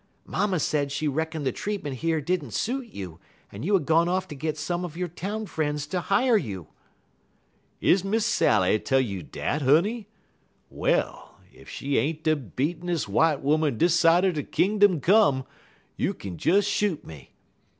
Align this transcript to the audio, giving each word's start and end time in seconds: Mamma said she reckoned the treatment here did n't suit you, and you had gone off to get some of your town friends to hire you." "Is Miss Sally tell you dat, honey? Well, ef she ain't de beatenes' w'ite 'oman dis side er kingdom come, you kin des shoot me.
Mamma 0.25 0.59
said 0.59 0.91
she 0.91 1.07
reckoned 1.07 1.45
the 1.45 1.51
treatment 1.51 1.97
here 1.97 2.19
did 2.21 2.43
n't 2.43 2.55
suit 2.55 2.87
you, 2.87 3.19
and 3.51 3.63
you 3.63 3.75
had 3.75 3.85
gone 3.85 4.09
off 4.09 4.27
to 4.29 4.35
get 4.35 4.57
some 4.57 4.83
of 4.83 4.97
your 4.97 5.07
town 5.07 5.45
friends 5.45 5.85
to 5.85 5.99
hire 6.01 6.37
you." 6.37 6.69
"Is 7.81 8.03
Miss 8.03 8.25
Sally 8.25 8.79
tell 8.79 8.99
you 8.99 9.21
dat, 9.21 9.61
honey? 9.61 10.07
Well, 10.71 11.35
ef 11.55 11.69
she 11.69 11.99
ain't 11.99 12.23
de 12.23 12.35
beatenes' 12.35 13.05
w'ite 13.05 13.45
'oman 13.45 13.77
dis 13.77 13.93
side 13.93 14.25
er 14.25 14.41
kingdom 14.41 15.01
come, 15.01 15.45
you 15.97 16.15
kin 16.15 16.35
des 16.35 16.63
shoot 16.63 17.05
me. 17.05 17.35